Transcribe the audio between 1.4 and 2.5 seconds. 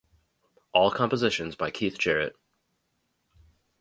by Keith Jarrett.